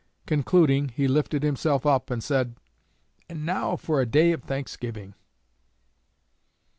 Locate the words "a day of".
4.01-4.41